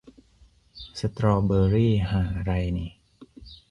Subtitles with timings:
[0.99, 2.87] สตรอว์เบอรี่ห่าไรนิ